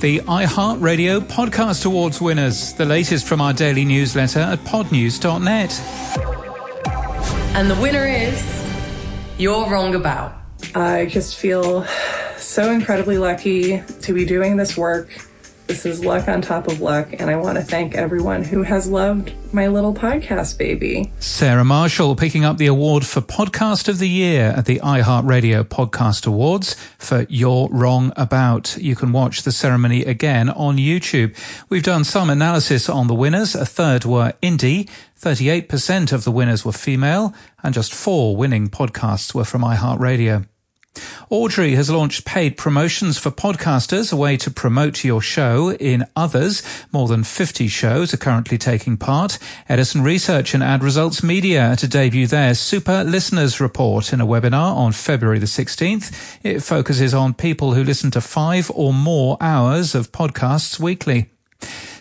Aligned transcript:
the 0.00 0.20
iHeartRadio 0.20 1.20
Podcast 1.20 1.86
Awards 1.86 2.20
winners, 2.20 2.74
the 2.74 2.84
latest 2.84 3.26
from 3.26 3.40
our 3.40 3.52
daily 3.52 3.84
newsletter 3.84 4.40
at 4.40 4.58
podnews.net. 4.60 5.80
And 7.56 7.70
the 7.70 7.74
winner 7.76 8.06
is 8.06 8.66
You're 9.38 9.68
Wrong 9.70 9.94
About. 9.94 10.34
I 10.74 11.06
just 11.06 11.36
feel 11.36 11.86
so 12.36 12.70
incredibly 12.70 13.16
lucky 13.16 13.82
to 14.02 14.12
be 14.12 14.24
doing 14.24 14.56
this 14.56 14.76
work 14.76 15.08
this 15.66 15.84
is 15.84 16.04
luck 16.04 16.28
on 16.28 16.42
top 16.42 16.68
of 16.68 16.80
luck, 16.80 17.08
and 17.18 17.28
I 17.28 17.36
want 17.36 17.58
to 17.58 17.64
thank 17.64 17.94
everyone 17.94 18.44
who 18.44 18.62
has 18.62 18.88
loved 18.88 19.32
my 19.52 19.66
little 19.66 19.94
podcast 19.94 20.58
baby. 20.58 21.12
Sarah 21.18 21.64
Marshall 21.64 22.14
picking 22.14 22.44
up 22.44 22.56
the 22.56 22.66
award 22.66 23.04
for 23.04 23.20
Podcast 23.20 23.88
of 23.88 23.98
the 23.98 24.08
Year 24.08 24.54
at 24.56 24.66
the 24.66 24.78
iHeartRadio 24.80 25.64
Podcast 25.64 26.26
Awards 26.26 26.74
for 26.98 27.26
You're 27.28 27.68
Wrong 27.70 28.12
About. 28.16 28.76
You 28.78 28.94
can 28.94 29.12
watch 29.12 29.42
the 29.42 29.52
ceremony 29.52 30.04
again 30.04 30.50
on 30.50 30.76
YouTube. 30.76 31.36
We've 31.68 31.82
done 31.82 32.04
some 32.04 32.30
analysis 32.30 32.88
on 32.88 33.08
the 33.08 33.14
winners. 33.14 33.54
A 33.54 33.66
third 33.66 34.04
were 34.04 34.34
indie. 34.42 34.88
38% 35.20 36.12
of 36.12 36.24
the 36.24 36.30
winners 36.30 36.64
were 36.64 36.72
female, 36.72 37.34
and 37.62 37.74
just 37.74 37.92
four 37.92 38.36
winning 38.36 38.68
podcasts 38.68 39.34
were 39.34 39.44
from 39.44 39.62
iHeartRadio. 39.62 40.46
Audry 41.30 41.74
has 41.74 41.90
launched 41.90 42.24
paid 42.24 42.56
promotions 42.56 43.18
for 43.18 43.30
podcasters, 43.30 44.12
a 44.12 44.16
way 44.16 44.36
to 44.36 44.50
promote 44.50 45.04
your 45.04 45.20
show 45.20 45.72
in 45.72 46.04
others. 46.14 46.62
More 46.92 47.08
than 47.08 47.24
50 47.24 47.68
shows 47.68 48.14
are 48.14 48.18
currently 48.18 48.58
taking 48.58 48.96
part. 48.96 49.38
Edison 49.68 50.02
Research 50.02 50.54
and 50.54 50.62
Ad 50.62 50.82
Results 50.82 51.22
Media 51.22 51.76
to 51.76 51.86
debut 51.86 52.26
their 52.26 52.54
Super 52.54 53.04
Listeners 53.04 53.60
Report 53.60 54.12
in 54.12 54.20
a 54.20 54.26
webinar 54.26 54.74
on 54.74 54.92
February 54.92 55.38
the 55.38 55.46
16th. 55.46 56.38
It 56.42 56.60
focuses 56.60 57.14
on 57.14 57.34
people 57.34 57.74
who 57.74 57.84
listen 57.84 58.10
to 58.12 58.20
five 58.20 58.70
or 58.74 58.92
more 58.92 59.36
hours 59.40 59.94
of 59.94 60.12
podcasts 60.12 60.80
weekly. 60.80 61.30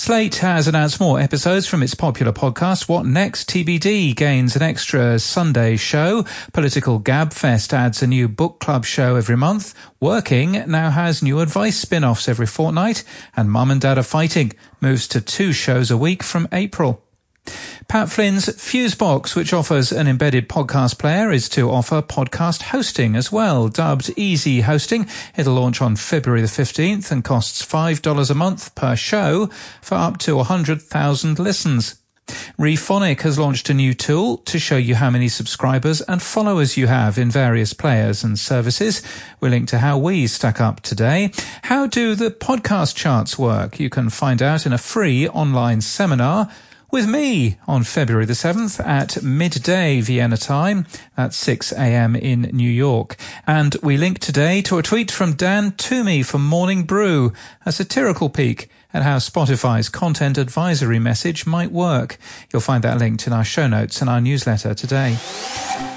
Slate 0.00 0.36
has 0.36 0.66
announced 0.66 0.98
more 0.98 1.20
episodes 1.20 1.66
from 1.66 1.82
its 1.82 1.94
popular 1.94 2.32
podcast, 2.32 2.88
What 2.88 3.04
Next 3.04 3.50
TBD 3.50 4.16
gains 4.16 4.56
an 4.56 4.62
extra 4.62 5.18
Sunday 5.18 5.76
show. 5.76 6.24
Political 6.54 7.00
Gabfest 7.02 7.74
adds 7.74 8.02
a 8.02 8.06
new 8.06 8.26
book 8.26 8.60
club 8.60 8.86
show 8.86 9.16
every 9.16 9.36
month. 9.36 9.74
Working 10.00 10.64
now 10.66 10.88
has 10.88 11.22
new 11.22 11.40
advice 11.40 11.76
spin-offs 11.76 12.30
every 12.30 12.46
fortnight. 12.46 13.04
And 13.36 13.50
Mum 13.50 13.70
and 13.70 13.78
Dad 13.78 13.98
are 13.98 14.02
Fighting 14.02 14.54
moves 14.80 15.06
to 15.08 15.20
two 15.20 15.52
shows 15.52 15.90
a 15.90 15.98
week 15.98 16.22
from 16.22 16.48
April. 16.50 17.04
Pat 17.90 18.08
Flynn's 18.08 18.46
Fusebox, 18.46 19.34
which 19.34 19.52
offers 19.52 19.90
an 19.90 20.06
embedded 20.06 20.48
podcast 20.48 20.96
player, 20.96 21.32
is 21.32 21.48
to 21.48 21.68
offer 21.68 22.00
podcast 22.00 22.62
hosting 22.62 23.16
as 23.16 23.32
well, 23.32 23.66
dubbed 23.66 24.12
Easy 24.16 24.60
Hosting. 24.60 25.08
It'll 25.36 25.54
launch 25.54 25.82
on 25.82 25.96
February 25.96 26.40
the 26.40 26.46
15th 26.46 27.10
and 27.10 27.24
costs 27.24 27.66
$5 27.66 28.30
a 28.30 28.34
month 28.34 28.76
per 28.76 28.94
show 28.94 29.48
for 29.82 29.96
up 29.96 30.18
to 30.18 30.36
100,000 30.36 31.40
listens. 31.40 32.00
Rephonic 32.56 33.22
has 33.22 33.40
launched 33.40 33.68
a 33.70 33.74
new 33.74 33.92
tool 33.92 34.36
to 34.36 34.60
show 34.60 34.76
you 34.76 34.94
how 34.94 35.10
many 35.10 35.26
subscribers 35.26 36.00
and 36.02 36.22
followers 36.22 36.76
you 36.76 36.86
have 36.86 37.18
in 37.18 37.28
various 37.28 37.72
players 37.72 38.22
and 38.22 38.38
services. 38.38 39.02
We'll 39.40 39.50
link 39.50 39.68
to 39.70 39.78
how 39.78 39.98
we 39.98 40.28
stack 40.28 40.60
up 40.60 40.80
today. 40.82 41.32
How 41.62 41.88
do 41.88 42.14
the 42.14 42.30
podcast 42.30 42.94
charts 42.94 43.36
work? 43.36 43.80
You 43.80 43.90
can 43.90 44.10
find 44.10 44.40
out 44.40 44.64
in 44.64 44.72
a 44.72 44.78
free 44.78 45.28
online 45.28 45.80
seminar 45.80 46.48
with 46.92 47.08
me 47.08 47.56
on 47.66 47.84
February 47.84 48.24
the 48.24 48.32
7th 48.32 48.84
at 48.86 49.22
midday 49.22 50.00
Vienna 50.00 50.36
time. 50.36 50.86
That's 51.16 51.36
6 51.36 51.72
a.m. 51.72 52.16
in 52.16 52.42
New 52.52 52.70
York. 52.70 53.16
And 53.46 53.76
we 53.82 53.96
link 53.96 54.18
today 54.18 54.62
to 54.62 54.78
a 54.78 54.82
tweet 54.82 55.10
from 55.10 55.34
Dan 55.34 55.72
Toomey 55.72 56.22
from 56.22 56.44
Morning 56.44 56.84
Brew, 56.84 57.32
a 57.66 57.72
satirical 57.72 58.28
peek 58.28 58.70
at 58.92 59.02
how 59.02 59.18
Spotify's 59.18 59.88
content 59.88 60.38
advisory 60.38 60.98
message 60.98 61.46
might 61.46 61.72
work. 61.72 62.18
You'll 62.52 62.60
find 62.60 62.82
that 62.84 62.98
linked 62.98 63.26
in 63.26 63.32
our 63.32 63.44
show 63.44 63.66
notes 63.66 64.00
and 64.00 64.10
our 64.10 64.20
newsletter 64.20 64.74
today. 64.74 65.16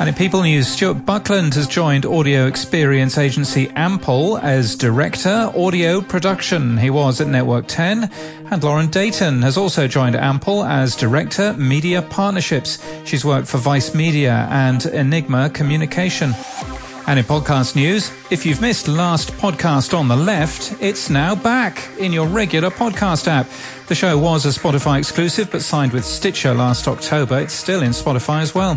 And 0.00 0.08
in 0.08 0.14
People 0.16 0.42
News, 0.42 0.66
Stuart 0.66 1.06
Buckland 1.06 1.54
has 1.54 1.68
joined 1.68 2.04
audio 2.04 2.48
experience 2.48 3.16
agency 3.16 3.68
Ample 3.76 4.38
as 4.38 4.74
Director 4.74 5.52
Audio 5.56 6.00
Production. 6.00 6.76
He 6.76 6.90
was 6.90 7.20
at 7.20 7.28
Network 7.28 7.66
10. 7.68 8.10
And 8.50 8.62
Lauren 8.64 8.88
Dayton 8.88 9.40
has 9.42 9.56
also 9.56 9.86
joined 9.86 10.16
Ample 10.16 10.64
as 10.64 10.96
Director 10.96 11.52
Media 11.52 12.02
Partnerships. 12.02 12.84
She's 13.04 13.24
worked 13.24 13.46
for 13.46 13.58
Vice 13.58 13.94
Media 13.94 14.48
and 14.50 14.84
Enigma 14.84 15.48
Communication. 15.50 16.34
And 17.06 17.18
in 17.18 17.24
podcast 17.24 17.76
news, 17.76 18.10
if 18.32 18.44
you've 18.44 18.60
missed 18.60 18.88
last 18.88 19.30
podcast 19.34 19.96
on 19.96 20.08
the 20.08 20.16
left, 20.16 20.74
it's 20.82 21.08
now 21.08 21.36
back 21.36 21.88
in 22.00 22.12
your 22.12 22.26
regular 22.26 22.70
podcast 22.70 23.28
app. 23.28 23.46
The 23.86 23.94
show 23.94 24.18
was 24.18 24.44
a 24.44 24.48
Spotify 24.48 24.98
exclusive, 24.98 25.52
but 25.52 25.62
signed 25.62 25.92
with 25.92 26.04
Stitcher 26.04 26.52
last 26.52 26.88
October. 26.88 27.38
It's 27.38 27.54
still 27.54 27.82
in 27.82 27.90
Spotify 27.90 28.42
as 28.42 28.56
well. 28.56 28.76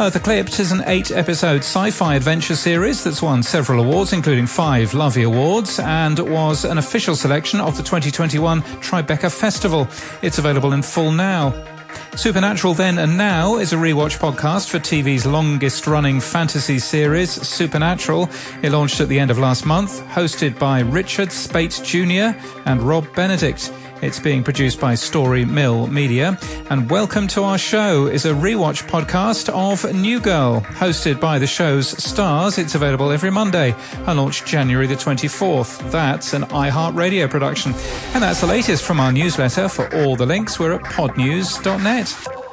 Oh, 0.00 0.06
Earth 0.06 0.14
Eclipsed 0.14 0.60
is 0.60 0.70
an 0.70 0.84
eight 0.86 1.10
episode 1.10 1.58
sci 1.58 1.90
fi 1.90 2.14
adventure 2.14 2.54
series 2.54 3.02
that's 3.02 3.20
won 3.20 3.42
several 3.42 3.82
awards, 3.82 4.12
including 4.12 4.46
five 4.46 4.94
Lovie 4.94 5.24
Awards, 5.24 5.80
and 5.80 6.18
was 6.20 6.64
an 6.64 6.78
official 6.78 7.16
selection 7.16 7.60
of 7.60 7.76
the 7.76 7.82
2021 7.82 8.62
Tribeca 8.80 9.32
Festival. 9.32 9.88
It's 10.22 10.38
available 10.38 10.72
in 10.72 10.82
full 10.82 11.10
now. 11.10 11.52
Supernatural 12.14 12.74
Then 12.74 12.98
and 12.98 13.16
Now 13.16 13.58
is 13.58 13.72
a 13.72 13.76
rewatch 13.76 14.18
podcast 14.18 14.68
for 14.68 14.78
TV's 14.78 15.26
longest 15.26 15.86
running 15.86 16.20
fantasy 16.20 16.78
series, 16.78 17.30
Supernatural. 17.30 18.28
It 18.62 18.70
launched 18.70 19.00
at 19.00 19.08
the 19.08 19.18
end 19.18 19.30
of 19.30 19.38
last 19.38 19.66
month, 19.66 20.00
hosted 20.06 20.58
by 20.58 20.80
Richard 20.80 21.32
Speight 21.32 21.80
Jr. 21.82 22.38
and 22.66 22.82
Rob 22.82 23.12
Benedict. 23.14 23.72
It's 24.00 24.20
being 24.20 24.44
produced 24.44 24.80
by 24.80 24.94
Story 24.94 25.44
Mill 25.44 25.88
Media. 25.88 26.38
And 26.70 26.88
Welcome 26.88 27.26
to 27.28 27.42
Our 27.42 27.58
Show 27.58 28.06
is 28.06 28.26
a 28.26 28.32
rewatch 28.32 28.88
podcast 28.88 29.48
of 29.48 29.92
New 29.94 30.20
Girl, 30.20 30.60
hosted 30.60 31.18
by 31.20 31.38
the 31.38 31.46
show's 31.46 31.88
stars. 32.02 32.58
It's 32.58 32.74
available 32.74 33.10
every 33.10 33.30
Monday 33.30 33.74
and 34.06 34.18
launched 34.18 34.46
January 34.46 34.86
the 34.86 34.94
24th. 34.94 35.90
That's 35.90 36.32
an 36.32 36.42
iHeartRadio 36.42 37.28
production. 37.28 37.72
And 38.14 38.22
that's 38.22 38.40
the 38.40 38.46
latest 38.46 38.84
from 38.84 39.00
our 39.00 39.10
newsletter. 39.10 39.68
For 39.68 39.92
all 39.96 40.14
the 40.14 40.26
links, 40.26 40.60
we're 40.60 40.74
at 40.74 40.82
podnews.net. 40.82 42.47